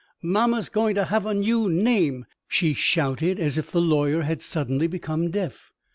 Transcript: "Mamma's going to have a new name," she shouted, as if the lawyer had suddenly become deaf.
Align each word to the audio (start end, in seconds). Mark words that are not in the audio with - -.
"Mamma's 0.23 0.67
going 0.69 0.95
to 0.95 1.03
have 1.05 1.27
a 1.27 1.33
new 1.35 1.69
name," 1.69 2.25
she 2.47 2.73
shouted, 2.73 3.37
as 3.39 3.59
if 3.59 3.69
the 3.71 3.79
lawyer 3.79 4.23
had 4.23 4.41
suddenly 4.41 4.87
become 4.87 5.29
deaf. 5.29 5.71